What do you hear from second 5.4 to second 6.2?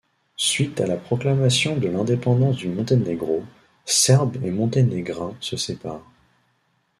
séparent.